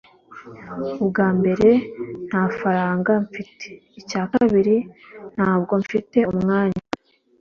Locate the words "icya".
3.99-4.23